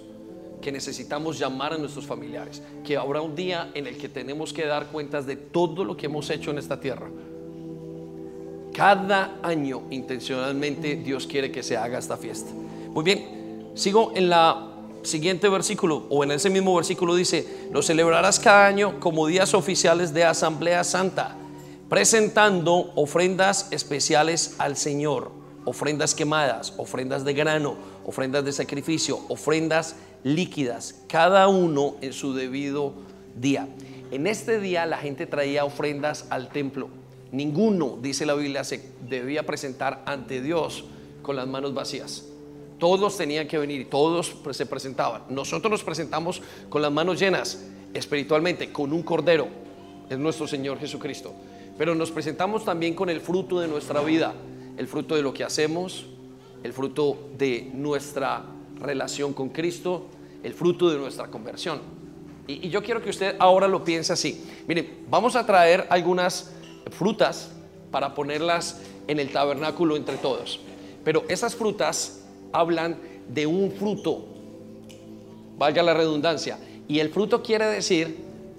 que 0.61 0.73
necesitamos 0.73 1.39
llamar 1.39 1.75
a 1.75 1.79
nuestros 1.79 2.07
familiares, 2.07 2.61
que 2.85 2.97
habrá 2.97 3.21
un 3.21 3.37
día 3.37 3.71
en 3.75 3.87
el 3.87 3.97
que 3.99 4.09
tenemos 4.09 4.53
que 4.53 4.67
dar 4.67 4.87
cuentas 4.87 5.27
de 5.27 5.37
todo 5.37 5.85
lo 5.85 5.97
que 5.97 6.07
hemos 6.07 6.29
hecho 6.31 6.51
en 6.51 6.59
esta 6.59 6.81
tierra. 6.81 7.09
Cada 8.75 9.39
año 9.43 9.83
intencionalmente 9.91 10.97
Dios 10.97 11.27
quiere 11.27 11.53
que 11.53 11.63
se 11.63 11.77
haga 11.77 11.99
esta 11.99 12.17
fiesta. 12.17 12.51
Muy 12.91 13.05
bien, 13.05 13.71
sigo 13.75 14.13
en 14.17 14.29
la 14.29 14.73
siguiente 15.03 15.49
versículo, 15.49 16.07
o 16.11 16.25
en 16.25 16.33
ese 16.33 16.51
mismo 16.51 16.75
versículo 16.75 17.15
dice, 17.15 17.69
lo 17.71 17.83
celebrarás 17.83 18.41
cada 18.41 18.67
año 18.67 18.99
como 18.99 19.27
días 19.27 19.55
oficiales 19.55 20.13
de 20.13 20.25
Asamblea 20.25 20.83
Santa, 20.83 21.37
presentando 21.89 22.93
ofrendas 22.97 23.69
especiales 23.71 24.57
al 24.59 24.77
Señor, 24.77 25.31
ofrendas 25.65 26.15
quemadas, 26.15 26.75
ofrendas 26.79 27.25
de 27.25 27.35
grano, 27.35 27.77
ofrendas 28.05 28.45
de 28.45 28.53
sacrificio, 28.53 29.21
ofrendas 29.29 29.97
líquidas, 30.25 31.03
cada 31.09 31.47
uno 31.49 31.97
en 32.01 32.13
su 32.13 32.35
debido 32.35 32.93
día. 33.37 33.69
En 34.11 34.27
este 34.27 34.61
día 34.61 34.87
la 34.87 34.99
gente 34.99 35.27
traía 35.27 35.65
ofrendas 35.65 36.27
al 36.31 36.49
templo. 36.49 36.89
Ninguno, 37.33 37.99
dice 38.01 38.27
la 38.27 38.35
Biblia, 38.35 38.65
se 38.65 38.83
debía 39.09 39.45
presentar 39.45 40.03
ante 40.07 40.41
Dios 40.41 40.85
con 41.23 41.37
las 41.37 41.47
manos 41.47 41.75
vacías. 41.75 42.25
Todos 42.79 43.17
tenían 43.17 43.49
que 43.49 43.59
venir, 43.59 43.89
todos 43.89 44.37
se 44.53 44.67
presentaban. 44.67 45.23
Nosotros 45.29 45.71
nos 45.71 45.85
presentamos 45.85 46.43
con 46.69 46.83
las 46.83 46.93
manos 46.93 47.19
llenas. 47.19 47.65
espiritualmente 47.95 48.73
con 48.73 48.93
un 48.93 49.03
cordero, 49.03 49.49
es 50.11 50.19
nuestro 50.19 50.47
Señor 50.47 50.79
Jesucristo. 50.79 51.33
Pero 51.79 51.95
nos 51.95 52.11
presentamos 52.11 52.65
también 52.65 52.95
con 52.95 53.11
el 53.11 53.21
fruto 53.21 53.61
de 53.61 53.69
nuestra 53.69 54.01
vida, 54.01 54.35
el 54.77 54.87
fruto 54.87 55.15
de 55.15 55.23
lo 55.23 55.35
que 55.35 55.45
hacemos, 55.45 56.07
el 56.63 56.73
fruto 56.73 57.31
de 57.37 57.71
nuestra 57.75 58.45
relación 58.81 59.33
con 59.33 59.51
Cristo, 59.51 60.07
el 60.43 60.55
fruto 60.55 60.91
de 60.91 60.99
nuestra 60.99 61.29
conversión. 61.29 61.81
Y, 62.47 62.69
yo 62.69 62.83
quiero 62.83 63.03
que 63.03 63.11
usted 63.11 63.37
ahora 63.39 63.69
lo 63.69 63.85
piense 63.85 64.13
así. 64.13 64.45
Miren, 64.67 65.05
vamos 65.11 65.37
a 65.37 65.45
traer 65.45 65.87
algunas 65.91 66.53
frutas 66.91 67.53
para 67.91 68.15
ponerlas 68.15 68.81
en 69.09 69.21
el 69.21 69.31
tabernáculo 69.31 69.97
entre 69.97 70.17
todos. 70.17 70.61
Pero 71.05 71.25
esas 71.29 71.55
frutas 71.55 72.25
hablan 72.53 72.97
de 73.29 73.47
un 73.47 73.73
fruto, 73.73 74.25
valga 75.59 75.83
la 75.83 75.95
redundancia, 75.95 76.59
y 76.89 77.01
el 77.01 77.11
fruto 77.11 77.43
quiere 77.43 77.67
decir 77.67 78.17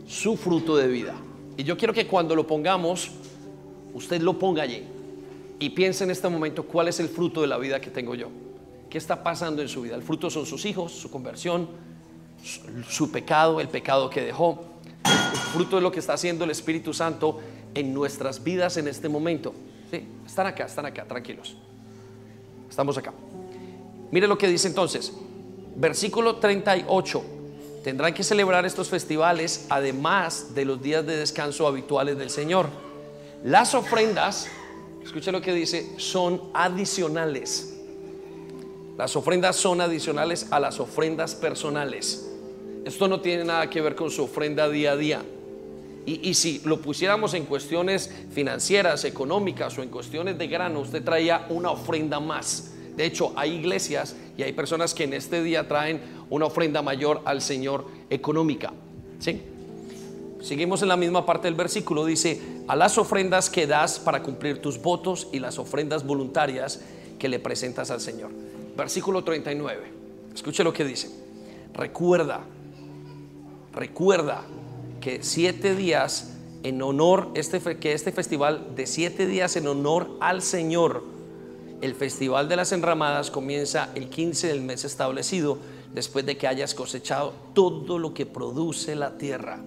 su 0.07 0.37
fruto 0.37 0.75
de 0.75 0.87
vida. 0.87 1.15
Y 1.57 1.63
yo 1.63 1.75
quiero 1.75 1.93
que 1.93 2.05
cuando 2.05 2.35
lo 2.35 2.45
pongamos, 2.45 3.09
usted 3.93 4.21
lo 4.21 4.37
ponga 4.37 4.61
allí 4.61 4.83
y 5.59 5.71
piense 5.71 6.03
en 6.03 6.11
este 6.11 6.29
momento 6.29 6.63
cuál 6.63 6.87
es 6.87 6.99
el 6.99 7.09
fruto 7.09 7.41
de 7.41 7.47
la 7.47 7.57
vida 7.57 7.81
que 7.81 7.89
tengo 7.89 8.13
yo. 8.13 8.29
¿Qué 8.89 8.99
está 8.99 9.23
pasando 9.23 9.61
en 9.61 9.67
su 9.67 9.81
vida? 9.81 9.95
El 9.95 10.03
fruto 10.03 10.29
son 10.29 10.45
sus 10.45 10.65
hijos, 10.65 10.91
su 10.91 11.09
conversión, 11.09 11.67
su, 12.87 13.11
pecado, 13.11 13.59
el 13.59 13.67
pecado 13.67 14.09
que 14.09 14.21
dejó. 14.21 14.65
El 15.03 15.39
fruto 15.51 15.77
de 15.77 15.81
lo 15.81 15.91
que 15.91 15.99
está 15.99 16.13
haciendo 16.13 16.45
el 16.45 16.51
Espíritu 16.51 16.93
Santo 16.93 17.39
en 17.73 17.93
nuestras 17.93 18.43
vidas 18.43 18.77
en 18.77 18.87
este 18.87 19.09
momento. 19.09 19.53
Sí, 19.89 20.07
están 20.25 20.47
acá, 20.47 20.65
están 20.65 20.85
acá, 20.85 21.05
tranquilos. 21.05 21.57
Estamos 22.69 22.97
acá. 22.97 23.13
Mire 24.11 24.27
lo 24.27 24.37
que 24.37 24.47
dice 24.47 24.67
entonces, 24.67 25.11
versículo 25.75 26.35
38. 26.35 27.36
Tendrán 27.87 28.13
que 28.13 28.25
celebrar 28.25 28.65
estos 28.65 28.89
festivales 28.89 29.65
además 29.69 30.53
de 30.53 30.65
los 30.65 30.81
días 30.81 31.05
de 31.05 31.15
descanso 31.15 31.65
habituales 31.65 32.17
del 32.17 32.29
Señor. 32.29 32.67
Las 33.45 33.73
ofrendas, 33.75 34.49
escuche 35.01 35.31
lo 35.31 35.39
que 35.41 35.53
dice, 35.53 35.93
son 35.95 36.49
adicionales. 36.53 37.77
Las 38.97 39.15
ofrendas 39.15 39.55
son 39.55 39.79
adicionales 39.79 40.47
a 40.51 40.59
las 40.59 40.81
ofrendas 40.81 41.33
personales. 41.33 42.29
Esto 42.83 43.07
no 43.07 43.21
tiene 43.21 43.45
nada 43.45 43.69
que 43.69 43.79
ver 43.79 43.95
con 43.95 44.11
su 44.11 44.25
ofrenda 44.25 44.67
día 44.67 44.91
a 44.91 44.97
día. 44.97 45.23
Y, 46.05 46.33
si 46.33 46.59
lo 46.65 46.81
pusiéramos 46.81 47.35
en 47.35 47.45
cuestiones 47.45 48.13
financieras, 48.33 49.05
económicas 49.05 49.77
o 49.77 49.81
en 49.81 49.87
cuestiones 49.87 50.37
de 50.37 50.47
grano, 50.47 50.81
usted 50.81 51.05
traía 51.05 51.45
una 51.47 51.71
ofrenda 51.71 52.19
más. 52.19 52.73
De 52.97 53.05
hecho, 53.05 53.31
hay 53.37 53.53
iglesias 53.53 54.15
y 54.37 54.43
hay 54.43 54.51
personas 54.51 54.93
que 54.93 55.05
en 55.05 55.13
este 55.13 55.41
día 55.41 55.67
traen 55.67 56.16
una 56.29 56.45
ofrenda 56.45 56.81
mayor 56.81 57.21
al 57.25 57.41
Señor 57.41 57.85
económica. 58.09 58.73
¿Sí? 59.19 59.41
Seguimos 60.41 60.81
en 60.81 60.87
la 60.87 60.97
misma 60.97 61.25
parte 61.25 61.47
del 61.47 61.55
versículo. 61.55 62.05
Dice, 62.05 62.41
a 62.67 62.75
las 62.75 62.97
ofrendas 62.97 63.49
que 63.49 63.67
das 63.67 63.99
para 63.99 64.23
cumplir 64.23 64.61
tus 64.61 64.81
votos 64.81 65.27
y 65.31 65.39
las 65.39 65.57
ofrendas 65.57 66.05
voluntarias 66.05 66.81
que 67.17 67.29
le 67.29 67.39
presentas 67.39 67.91
al 67.91 68.01
Señor. 68.01 68.31
Versículo 68.75 69.23
39. 69.23 69.91
Escuche 70.33 70.63
lo 70.63 70.71
que 70.71 70.85
dice. 70.85 71.09
Recuerda, 71.73 72.41
recuerda 73.73 74.43
que 75.01 75.23
siete 75.23 75.75
días 75.75 76.33
en 76.63 76.81
honor, 76.81 77.29
este, 77.33 77.59
que 77.79 77.93
este 77.93 78.11
festival 78.11 78.75
de 78.75 78.87
siete 78.87 79.25
días 79.25 79.55
en 79.55 79.67
honor 79.67 80.09
al 80.19 80.41
Señor, 80.41 81.03
el 81.81 81.93
festival 81.95 82.49
de 82.49 82.55
las 82.55 82.71
enramadas 82.71 83.31
comienza 83.31 83.89
el 83.95 84.09
15 84.09 84.47
del 84.47 84.61
mes 84.61 84.83
establecido, 84.83 85.57
después 85.93 86.25
de 86.25 86.37
que 86.37 86.47
hayas 86.47 86.73
cosechado 86.73 87.33
todo 87.53 87.99
lo 87.99 88.13
que 88.13 88.25
produce 88.25 88.95
la 88.95 89.17
tierra. 89.17 89.59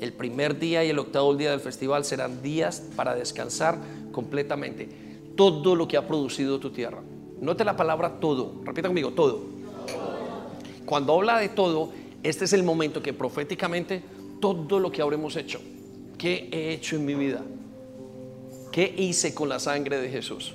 El 0.00 0.12
primer 0.12 0.58
día 0.58 0.84
y 0.84 0.90
el 0.90 0.98
octavo 0.98 1.34
día 1.34 1.50
del 1.50 1.60
festival 1.60 2.04
serán 2.04 2.42
días 2.42 2.82
para 2.96 3.14
descansar 3.14 3.78
completamente. 4.10 4.88
Todo 5.36 5.76
lo 5.76 5.86
que 5.86 5.96
ha 5.96 6.06
producido 6.06 6.58
tu 6.58 6.70
tierra. 6.70 7.02
Note 7.40 7.64
la 7.64 7.76
palabra 7.76 8.20
todo. 8.20 8.54
Repita 8.64 8.88
conmigo, 8.88 9.12
todo. 9.12 9.42
Cuando 10.84 11.14
habla 11.14 11.38
de 11.38 11.48
todo, 11.48 11.90
este 12.22 12.44
es 12.44 12.52
el 12.52 12.62
momento 12.62 13.02
que 13.02 13.12
proféticamente 13.12 14.02
todo 14.40 14.80
lo 14.80 14.90
que 14.90 15.02
habremos 15.02 15.36
hecho, 15.36 15.60
¿qué 16.18 16.48
he 16.52 16.72
hecho 16.72 16.96
en 16.96 17.04
mi 17.04 17.14
vida? 17.14 17.42
¿Qué 18.72 18.92
hice 18.96 19.34
con 19.34 19.48
la 19.48 19.60
sangre 19.60 20.00
de 20.00 20.08
Jesús? 20.08 20.54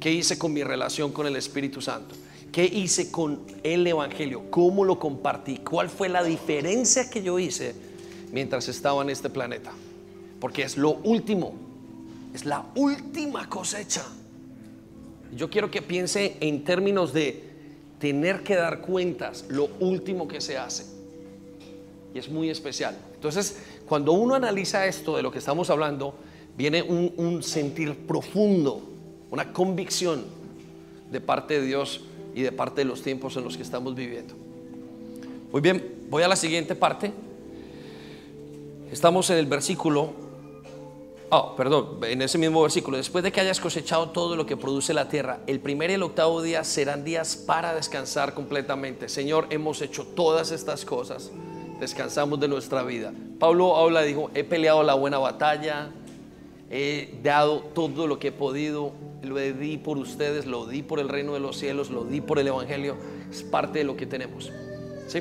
¿Qué 0.00 0.10
hice 0.10 0.36
con 0.38 0.52
mi 0.52 0.64
relación 0.64 1.12
con 1.12 1.26
el 1.26 1.36
Espíritu 1.36 1.80
Santo? 1.80 2.14
¿Qué 2.52 2.64
hice 2.66 3.10
con 3.10 3.40
el 3.62 3.86
Evangelio? 3.86 4.50
¿Cómo 4.50 4.84
lo 4.84 4.98
compartí? 4.98 5.58
¿Cuál 5.58 5.88
fue 5.88 6.08
la 6.08 6.22
diferencia 6.22 7.08
que 7.08 7.22
yo 7.22 7.38
hice 7.38 7.74
mientras 8.30 8.68
estaba 8.68 9.02
en 9.02 9.10
este 9.10 9.30
planeta? 9.30 9.72
Porque 10.38 10.62
es 10.62 10.76
lo 10.76 10.90
último, 10.90 11.54
es 12.34 12.44
la 12.44 12.66
última 12.74 13.48
cosecha. 13.48 14.04
Yo 15.34 15.48
quiero 15.48 15.70
que 15.70 15.80
piense 15.80 16.36
en 16.40 16.62
términos 16.62 17.14
de 17.14 17.42
tener 17.98 18.42
que 18.42 18.54
dar 18.54 18.82
cuentas, 18.82 19.46
lo 19.48 19.70
último 19.80 20.28
que 20.28 20.42
se 20.42 20.58
hace 20.58 20.92
y 22.14 22.18
es 22.18 22.28
muy 22.28 22.50
especial. 22.50 22.96
Entonces, 23.14 23.58
cuando 23.88 24.12
uno 24.12 24.34
analiza 24.34 24.86
esto 24.86 25.16
de 25.16 25.22
lo 25.22 25.30
que 25.30 25.38
estamos 25.38 25.70
hablando, 25.70 26.14
viene 26.56 26.82
un, 26.82 27.42
sentir 27.42 27.96
profundo, 28.06 28.82
una 29.30 29.52
convicción 29.52 30.24
de 31.10 31.20
parte 31.20 31.60
de 31.60 31.66
Dios 31.66 32.02
y 32.34 32.42
de 32.42 32.52
parte 32.52 32.82
de 32.82 32.84
los 32.84 33.02
tiempos 33.02 33.36
en 33.36 33.44
los 33.44 33.56
que 33.56 33.62
estamos 33.62 33.94
viviendo. 33.94 34.34
Muy 35.52 35.60
bien, 35.60 36.06
voy 36.08 36.22
a 36.22 36.28
la 36.28 36.36
siguiente 36.36 36.74
parte. 36.74 37.12
Estamos 38.90 39.28
en 39.30 39.38
el 39.38 39.46
versículo, 39.46 40.12
oh, 41.30 41.56
perdón, 41.56 41.98
en 42.02 42.22
ese 42.22 42.38
mismo 42.38 42.62
versículo. 42.62 42.96
Después 42.96 43.24
de 43.24 43.32
que 43.32 43.40
hayas 43.40 43.60
cosechado 43.60 44.10
todo 44.10 44.36
lo 44.36 44.46
que 44.46 44.56
produce 44.56 44.94
la 44.94 45.08
tierra, 45.08 45.40
el 45.46 45.60
primer 45.60 45.90
y 45.90 45.94
el 45.94 46.02
octavo 46.02 46.42
día 46.42 46.64
serán 46.64 47.04
días 47.04 47.36
para 47.36 47.74
descansar 47.74 48.34
completamente. 48.34 49.08
Señor, 49.08 49.46
hemos 49.50 49.80
hecho 49.82 50.04
todas 50.04 50.50
estas 50.52 50.84
cosas 50.84 51.30
descansamos 51.82 52.38
de 52.38 52.46
nuestra 52.46 52.84
vida. 52.84 53.12
Pablo 53.40 53.76
habla, 53.76 54.02
dijo, 54.02 54.30
he 54.34 54.44
peleado 54.44 54.84
la 54.84 54.94
buena 54.94 55.18
batalla, 55.18 55.90
he 56.72 57.18
dado 57.22 57.60
todo 57.60 58.06
lo 58.06 58.18
que 58.18 58.28
he 58.28 58.32
podido, 58.32 58.92
lo 59.22 59.36
di 59.36 59.76
por 59.76 59.98
ustedes, 59.98 60.46
lo 60.46 60.66
di 60.66 60.82
por 60.82 60.98
el 60.98 61.08
reino 61.10 61.34
de 61.34 61.40
los 61.40 61.58
cielos, 61.58 61.90
lo 61.90 62.04
di 62.04 62.22
por 62.22 62.38
el 62.38 62.48
Evangelio, 62.48 62.96
es 63.30 63.42
parte 63.42 63.80
de 63.80 63.84
lo 63.84 63.94
que 63.94 64.06
tenemos. 64.06 64.50
¿Sí? 65.06 65.20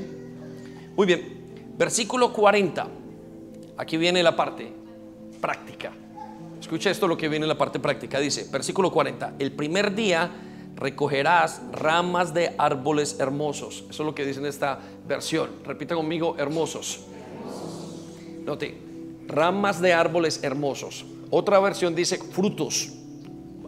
Muy 0.96 1.06
bien, 1.06 1.74
versículo 1.78 2.32
40, 2.32 2.88
aquí 3.78 3.98
viene 3.98 4.24
la 4.24 4.34
parte 4.34 4.72
práctica. 5.42 5.92
Escucha 6.58 6.90
esto 6.90 7.06
lo 7.06 7.18
que 7.18 7.28
viene 7.28 7.44
en 7.44 7.50
la 7.50 7.58
parte 7.58 7.80
práctica, 7.80 8.20
dice, 8.20 8.48
versículo 8.50 8.90
40, 8.90 9.36
el 9.38 9.52
primer 9.52 9.94
día 9.94 10.32
recogerás 10.78 11.62
ramas 11.74 12.34
de 12.34 12.56
árboles 12.58 13.20
hermosos. 13.20 13.84
Eso 13.90 14.04
es 14.04 14.08
lo 14.08 14.16
que 14.16 14.26
dice 14.26 14.40
en 14.40 14.46
esta 14.46 14.80
versión. 15.06 15.50
Repita 15.66 15.96
conmigo, 15.96 16.36
hermosos. 16.38 17.02
Note, 18.46 18.78
ramas 19.28 19.82
de 19.82 19.92
árboles 19.92 20.44
hermosos. 20.44 21.06
Otra 21.32 21.60
versión 21.60 21.96
dice 21.96 22.18
frutos, 22.18 22.90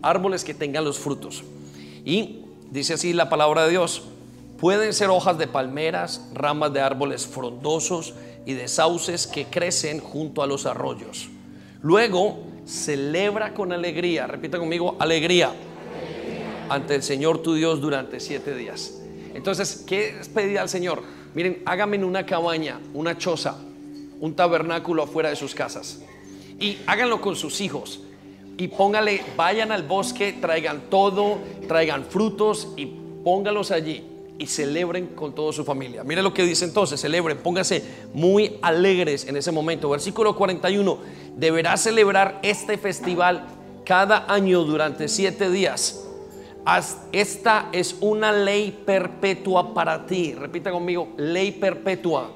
árboles 0.02 0.44
que 0.44 0.54
tengan 0.54 0.84
los 0.84 1.00
frutos. 1.00 1.44
Y 2.04 2.42
dice 2.70 2.96
así 2.96 3.14
la 3.14 3.30
palabra 3.30 3.64
de 3.64 3.72
Dios. 3.72 4.04
Pueden 4.60 4.94
ser 4.94 5.10
hojas 5.10 5.38
de 5.38 5.48
palmeras, 5.48 6.30
ramas 6.34 6.74
de 6.74 6.82
árboles 6.82 7.26
frondosos 7.26 8.14
y 8.46 8.54
de 8.54 8.68
sauces 8.68 9.28
que 9.28 9.46
crecen 9.46 10.00
junto 10.00 10.44
a 10.44 10.48
los 10.48 10.66
arroyos. 10.66 11.30
Luego 11.82 12.44
celebra 12.66 13.54
con 13.54 13.72
alegría, 13.72 14.28
repita 14.28 14.60
conmigo, 14.60 14.98
alegría 15.00 15.54
ante 16.70 16.96
el 16.96 17.04
Señor 17.04 17.40
tu 17.40 17.56
Dios 17.56 17.80
durante 17.80 18.20
siete 18.20 18.56
días. 18.56 19.00
Entonces, 19.34 19.84
¿qué 19.88 20.18
es 20.20 20.28
pedir 20.28 20.60
al 20.60 20.70
Señor? 20.70 21.02
Miren, 21.34 21.62
hágame 21.66 22.04
una 22.04 22.26
cabaña, 22.26 22.80
una 22.94 23.18
choza, 23.18 23.58
un 24.20 24.36
tabernáculo 24.36 25.04
afuera 25.04 25.30
de 25.30 25.36
sus 25.36 25.56
casas. 25.56 26.02
Y 26.60 26.78
háganlo 26.86 27.22
con 27.22 27.36
sus 27.36 27.62
hijos. 27.62 28.02
Y 28.58 28.68
póngale, 28.68 29.24
vayan 29.36 29.72
al 29.72 29.84
bosque, 29.84 30.34
traigan 30.40 30.84
todo, 30.90 31.40
traigan 31.68 32.06
frutos 32.06 32.70
y 32.78 32.86
póngalos 33.24 33.72
allí 33.72 34.04
y 34.38 34.48
celebren 34.48 35.08
con 35.08 35.34
toda 35.34 35.54
su 35.54 35.64
familia. 35.64 36.04
Mire 36.04 36.22
lo 36.22 36.34
que 36.34 36.44
dice 36.44 36.66
entonces, 36.66 37.02
celebren, 37.02 37.38
pónganse 37.40 37.84
muy 38.14 38.58
alegres 38.62 39.26
en 39.28 39.38
ese 39.38 39.52
momento. 39.52 39.90
Versículo 39.90 40.36
41, 40.36 40.98
deberá 41.36 41.78
celebrar 41.78 42.40
este 42.44 42.78
festival 42.78 43.48
cada 43.86 44.32
año 44.32 44.64
durante 44.64 45.08
siete 45.08 45.50
días 45.50 46.04
esta 47.12 47.70
es 47.72 47.98
una 48.00 48.32
ley 48.32 48.84
perpetua 48.86 49.74
para 49.74 50.06
ti. 50.06 50.34
Repita 50.34 50.72
conmigo, 50.72 51.10
ley 51.18 51.52
perpetua. 51.52 52.32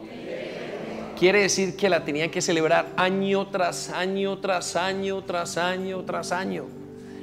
Quiere 1.17 1.41
decir 1.41 1.75
que 1.75 1.89
la 1.89 2.05
tenían 2.05 2.29
que 2.29 2.43
celebrar 2.43 2.93
año 2.95 3.47
tras 3.47 3.89
año, 3.89 4.37
tras 4.37 4.75
año, 4.75 5.23
tras 5.23 5.57
año, 5.57 6.03
tras 6.03 6.31
año, 6.31 6.65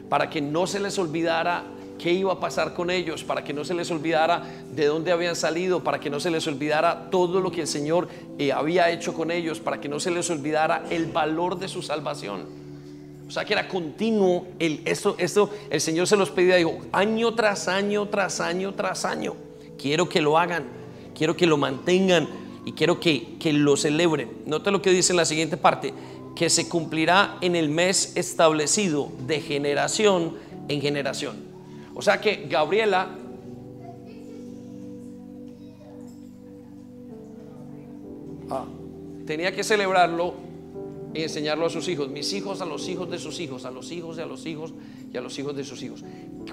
para 0.08 0.28
que 0.28 0.40
no 0.40 0.66
se 0.66 0.80
les 0.80 0.98
olvidara 0.98 1.62
qué 1.96 2.12
iba 2.12 2.32
a 2.32 2.40
pasar 2.40 2.74
con 2.74 2.90
ellos, 2.90 3.22
para 3.22 3.44
que 3.44 3.52
no 3.52 3.64
se 3.64 3.72
les 3.72 3.92
olvidara 3.92 4.42
de 4.74 4.86
dónde 4.86 5.12
habían 5.12 5.36
salido, 5.36 5.84
para 5.84 6.00
que 6.00 6.10
no 6.10 6.18
se 6.18 6.32
les 6.32 6.44
olvidara 6.48 7.08
todo 7.08 7.40
lo 7.40 7.52
que 7.52 7.60
el 7.60 7.66
Señor 7.68 8.08
eh, 8.36 8.50
había 8.50 8.90
hecho 8.90 9.14
con 9.14 9.30
ellos, 9.30 9.60
para 9.60 9.80
que 9.80 9.88
no 9.88 10.00
se 10.00 10.10
les 10.10 10.28
olvidara 10.28 10.84
el 10.90 11.06
valor 11.06 11.56
de 11.56 11.68
su 11.68 11.80
salvación. 11.80 12.46
O 13.28 13.30
sea 13.30 13.44
que 13.44 13.52
era 13.52 13.68
continuo, 13.68 14.48
el, 14.58 14.82
esto, 14.86 15.14
esto 15.18 15.50
el 15.70 15.80
Señor 15.80 16.08
se 16.08 16.16
los 16.16 16.30
pedía, 16.30 16.56
dijo, 16.56 16.78
año 16.90 17.32
tras 17.34 17.68
año, 17.68 18.08
tras 18.08 18.40
año, 18.40 18.74
tras 18.74 19.04
año. 19.04 19.36
Quiero 19.78 20.08
que 20.08 20.20
lo 20.20 20.36
hagan, 20.36 20.64
quiero 21.14 21.36
que 21.36 21.46
lo 21.46 21.56
mantengan 21.56 22.43
y 22.64 22.72
quiero 22.72 23.00
que, 23.00 23.36
que 23.38 23.52
lo 23.52 23.76
celebren. 23.76 24.30
Nota 24.46 24.70
lo 24.70 24.82
que 24.82 24.90
dice 24.90 25.12
en 25.12 25.18
la 25.18 25.24
siguiente 25.24 25.56
parte, 25.56 25.92
que 26.34 26.50
se 26.50 26.68
cumplirá 26.68 27.38
en 27.40 27.56
el 27.56 27.68
mes 27.68 28.12
establecido 28.16 29.10
de 29.26 29.40
generación 29.40 30.34
en 30.68 30.80
generación. 30.80 31.36
O 31.94 32.02
sea 32.02 32.20
que 32.20 32.46
Gabriela 32.48 33.08
ah, 38.50 38.64
tenía 39.26 39.54
que 39.54 39.62
celebrarlo 39.62 40.34
y 41.14 41.22
enseñarlo 41.22 41.66
a 41.66 41.70
sus 41.70 41.86
hijos, 41.88 42.08
mis 42.08 42.32
hijos 42.32 42.60
a 42.60 42.66
los 42.66 42.88
hijos 42.88 43.08
de 43.10 43.18
sus 43.18 43.38
hijos, 43.38 43.64
a 43.64 43.70
los 43.70 43.92
hijos 43.92 44.16
de 44.16 44.24
a 44.24 44.26
los 44.26 44.44
hijos 44.46 44.74
y 45.12 45.16
a 45.16 45.20
los 45.20 45.38
hijos 45.38 45.54
de 45.54 45.64
sus 45.64 45.82
hijos. 45.82 46.04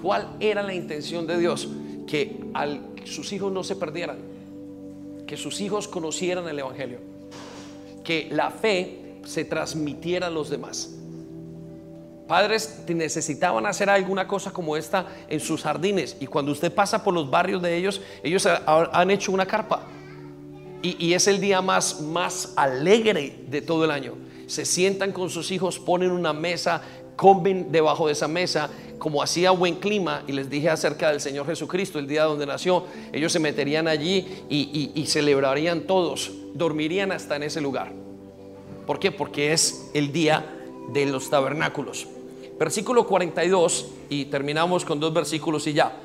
¿Cuál 0.01 0.35
era 0.39 0.61
la 0.61 0.75
intención 0.75 1.25
de 1.25 1.39
Dios? 1.39 1.67
Que 2.05 2.39
al, 2.53 2.81
sus 3.05 3.33
hijos 3.33 3.51
no 3.51 3.63
se 3.63 3.75
perdieran, 3.75 4.19
que 5.31 5.37
sus 5.37 5.61
hijos 5.61 5.87
conocieran 5.87 6.45
el 6.49 6.59
Evangelio, 6.59 6.99
que 8.03 8.27
la 8.31 8.51
fe 8.51 9.21
se 9.23 9.45
transmitiera 9.45 10.27
a 10.27 10.29
los 10.29 10.49
demás. 10.49 10.93
Padres 12.27 12.83
necesitaban 12.89 13.65
hacer 13.65 13.89
alguna 13.89 14.27
cosa 14.27 14.51
como 14.51 14.75
esta 14.75 15.07
en 15.29 15.39
sus 15.39 15.63
jardines 15.63 16.17
y 16.19 16.27
cuando 16.27 16.51
usted 16.51 16.69
pasa 16.75 17.01
por 17.01 17.13
los 17.13 17.31
barrios 17.31 17.61
de 17.61 17.77
ellos, 17.77 18.01
ellos 18.23 18.45
han 18.45 19.09
hecho 19.09 19.31
una 19.31 19.45
carpa 19.45 19.87
y, 20.81 21.13
es 21.13 21.25
el 21.29 21.39
día 21.39 21.61
más, 21.61 22.01
más 22.01 22.51
alegre 22.57 23.45
de 23.47 23.61
todo 23.61 23.85
el 23.85 23.91
año 23.91 24.15
se 24.51 24.65
sientan 24.65 25.13
con 25.13 25.29
sus 25.29 25.49
hijos, 25.51 25.79
ponen 25.79 26.11
una 26.11 26.33
mesa, 26.33 26.81
comen 27.21 27.71
debajo 27.71 28.07
de 28.07 28.13
esa 28.13 28.27
mesa, 28.27 28.67
como 28.97 29.21
hacía 29.21 29.51
buen 29.51 29.75
clima, 29.75 30.23
y 30.25 30.31
les 30.31 30.49
dije 30.49 30.71
acerca 30.71 31.11
del 31.11 31.21
Señor 31.21 31.45
Jesucristo, 31.45 31.99
el 31.99 32.07
día 32.07 32.23
donde 32.23 32.47
nació, 32.47 32.85
ellos 33.13 33.31
se 33.31 33.37
meterían 33.37 33.87
allí 33.87 34.25
y, 34.49 35.05
celebrarían 35.05 35.81
todos, 35.81 36.31
dormirían 36.55 37.11
hasta 37.11 37.35
en 37.35 37.43
ese 37.43 37.61
lugar. 37.61 37.91
¿Por 38.87 38.97
qué? 38.97 39.11
Porque 39.11 39.53
es 39.53 39.91
el 39.93 40.11
día 40.11 40.43
de 40.91 41.05
los 41.05 41.29
tabernáculos. 41.29 42.07
Versículo 42.57 43.05
42, 43.05 43.91
y 44.09 44.25
terminamos 44.25 44.83
con 44.83 44.99
dos 44.99 45.13
versículos 45.13 45.67
y 45.67 45.73
ya. 45.73 46.01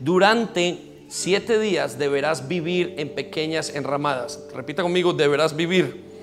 Durante 0.00 1.04
siete 1.06 1.60
días 1.60 1.96
deberás 1.96 2.48
vivir 2.48 2.96
en 2.98 3.10
pequeñas 3.10 3.72
enramadas. 3.72 4.42
Repita 4.52 4.82
conmigo, 4.82 5.12
deberás 5.12 5.54
vivir 5.54 6.15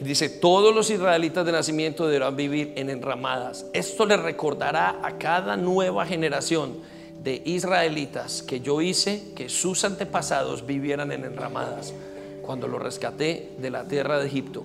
Dice, 0.00 0.30
todos 0.30 0.74
los 0.74 0.88
israelitas 0.88 1.44
de 1.44 1.52
nacimiento 1.52 2.06
deberán 2.06 2.34
vivir 2.34 2.72
en 2.76 2.88
enramadas. 2.88 3.66
Esto 3.74 4.06
le 4.06 4.16
recordará 4.16 4.98
a 5.02 5.18
cada 5.18 5.58
nueva 5.58 6.06
generación 6.06 6.78
de 7.22 7.42
israelitas 7.44 8.42
que 8.42 8.60
yo 8.60 8.80
hice 8.80 9.22
que 9.36 9.50
sus 9.50 9.84
antepasados 9.84 10.64
vivieran 10.64 11.12
en 11.12 11.24
enramadas 11.24 11.92
cuando 12.40 12.66
los 12.66 12.80
rescaté 12.80 13.52
de 13.58 13.70
la 13.70 13.86
tierra 13.86 14.18
de 14.18 14.26
Egipto. 14.26 14.64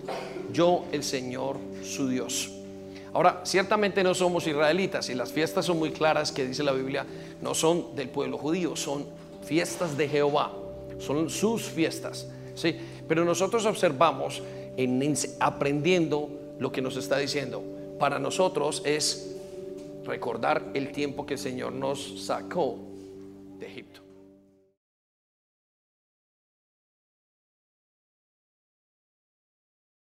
Yo, 0.54 0.86
el 0.94 1.04
Señor, 1.04 1.58
su 1.84 2.08
Dios. 2.08 2.52
Ahora, 3.12 3.42
ciertamente 3.44 4.04
no 4.04 4.14
somos 4.14 4.48
israelitas 4.48 5.10
y 5.10 5.16
las 5.16 5.34
fiestas 5.34 5.66
son 5.66 5.80
muy 5.80 5.92
claras 5.92 6.32
que 6.32 6.46
dice 6.46 6.64
la 6.64 6.72
Biblia, 6.72 7.06
no 7.42 7.54
son 7.54 7.96
del 7.96 8.10
pueblo 8.10 8.38
judío, 8.38 8.76
son 8.78 9.06
fiestas 9.44 9.98
de 9.98 10.08
Jehová, 10.08 10.54
son 11.00 11.30
sus 11.30 11.64
fiestas. 11.64 12.28
¿sí? 12.56 12.76
Pero 13.08 13.26
nosotros 13.26 13.66
observamos 13.66 14.42
en 14.78 14.98
aprendiendo 15.40 16.30
lo 16.60 16.72
que 16.72 16.82
nos 16.82 16.98
está 16.98 17.18
diciendo. 17.18 17.64
Para 18.00 18.20
nosotros 18.20 18.82
es 18.86 19.36
recordar 20.06 20.64
el 20.74 20.92
tiempo 20.92 21.26
que 21.26 21.34
el 21.34 21.40
Señor 21.40 21.74
nos 21.74 22.26
sacó 22.26 22.78
de 23.60 23.68
Egipto. 23.68 24.05